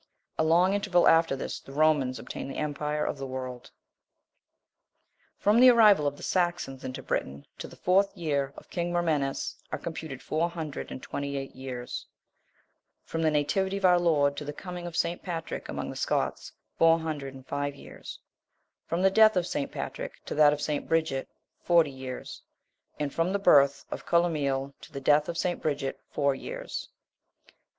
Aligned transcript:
A 0.39 0.43
long 0.43 0.73
interval 0.73 1.07
after 1.07 1.35
this, 1.35 1.59
the 1.59 1.71
Romans 1.73 2.17
obtained 2.17 2.49
the 2.49 2.57
empire 2.57 3.05
of 3.05 3.19
the 3.19 3.27
world. 3.27 3.67
16. 5.37 5.37
From 5.37 5.59
the 5.59 5.67
first 5.67 5.77
arrival 5.77 6.07
of 6.07 6.17
the 6.17 6.23
Saxons 6.23 6.83
into 6.83 7.03
Britain, 7.03 7.45
to 7.59 7.67
the 7.67 7.75
fourth 7.75 8.11
year 8.17 8.51
of 8.57 8.71
king 8.71 8.91
Mermenus, 8.91 9.57
are 9.71 9.77
computed 9.77 10.23
four 10.23 10.49
hundred 10.49 10.89
and 10.91 11.03
twenty 11.03 11.37
eight 11.37 11.53
years; 11.55 12.07
from 13.03 13.21
the 13.21 13.29
nativity 13.29 13.77
of 13.77 13.85
our 13.85 13.99
Lord 13.99 14.35
to 14.37 14.43
the 14.43 14.53
coming 14.53 14.87
of 14.87 14.97
St. 14.97 15.21
Patrick 15.21 15.69
among 15.69 15.91
the 15.91 15.95
Scots, 15.95 16.51
four 16.79 16.97
hundred 16.97 17.35
and 17.35 17.45
five 17.45 17.75
years; 17.75 18.17
from 18.87 19.03
the 19.03 19.11
death 19.11 19.37
of 19.37 19.45
St. 19.45 19.71
Patrick 19.71 20.25
to 20.25 20.33
that 20.33 20.51
of 20.51 20.63
St. 20.63 20.87
Bridget, 20.89 21.29
forty 21.61 21.91
years; 21.91 22.41
and 22.99 23.13
from 23.13 23.31
the 23.33 23.37
birth 23.37 23.85
of 23.91 24.07
Columeille(1) 24.07 24.73
to 24.81 24.91
the 24.91 24.99
death 25.01 25.29
of 25.29 25.37
St 25.37 25.61
Bridget 25.61 25.99
four 26.09 26.33
years. 26.33 26.89